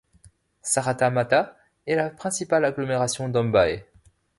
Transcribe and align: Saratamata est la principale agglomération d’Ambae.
Saratamata 0.63 1.55
est 1.85 1.93
la 1.95 2.09
principale 2.09 2.65
agglomération 2.65 3.29
d’Ambae. 3.29 3.85